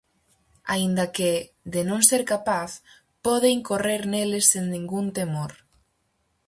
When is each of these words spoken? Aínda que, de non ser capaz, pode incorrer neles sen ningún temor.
Aínda 0.73 1.05
que, 1.15 1.31
de 1.73 1.81
non 1.89 2.01
ser 2.09 2.21
capaz, 2.33 2.71
pode 3.25 3.47
incorrer 3.57 4.01
neles 4.13 4.45
sen 4.51 4.65
ningún 4.75 5.05
temor. 5.17 5.51